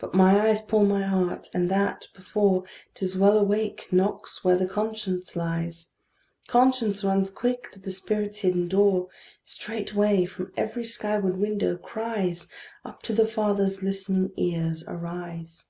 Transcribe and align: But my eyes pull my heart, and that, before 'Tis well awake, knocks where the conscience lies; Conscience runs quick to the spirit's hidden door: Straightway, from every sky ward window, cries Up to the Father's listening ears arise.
But 0.00 0.12
my 0.12 0.48
eyes 0.48 0.60
pull 0.60 0.84
my 0.84 1.02
heart, 1.02 1.48
and 1.54 1.68
that, 1.70 2.08
before 2.16 2.64
'Tis 2.94 3.16
well 3.16 3.38
awake, 3.38 3.86
knocks 3.92 4.42
where 4.42 4.56
the 4.56 4.66
conscience 4.66 5.36
lies; 5.36 5.92
Conscience 6.48 7.04
runs 7.04 7.30
quick 7.30 7.70
to 7.70 7.78
the 7.78 7.92
spirit's 7.92 8.38
hidden 8.38 8.66
door: 8.66 9.06
Straightway, 9.44 10.24
from 10.24 10.50
every 10.56 10.82
sky 10.82 11.16
ward 11.16 11.36
window, 11.38 11.76
cries 11.76 12.48
Up 12.84 13.02
to 13.02 13.12
the 13.12 13.24
Father's 13.28 13.84
listening 13.84 14.32
ears 14.36 14.82
arise. 14.88 15.64